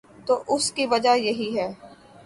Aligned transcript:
تو 0.27 0.43
اس 0.47 0.71
کی 0.71 0.85
وجہ 0.85 1.15
یہی 1.17 1.49
ہے۔ 1.57 1.71